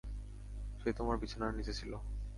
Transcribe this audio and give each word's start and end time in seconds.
সে 0.79 0.89
তোমার 0.93 1.17
বিছানার 1.17 1.51
নিচে 1.53 1.73
ছিল। 1.73 1.91